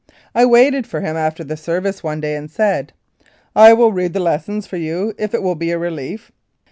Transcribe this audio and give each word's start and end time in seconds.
I 0.33 0.47
waited 0.47 0.87
for 0.87 1.01
him 1.01 1.15
after 1.15 1.43
the 1.43 1.55
service 1.55 2.01
one 2.01 2.21
day 2.21 2.35
and 2.35 2.49
said," 2.49 2.91
I 3.55 3.73
will 3.73 3.91
read 3.93 4.13
the 4.13 4.19
lessons 4.19 4.65
for 4.65 4.77
you 4.77 5.13
if 5.19 5.35
it 5.35 5.43
will 5.43 5.53
be 5.53 5.69
a 5.69 5.77
relief." 5.77 6.31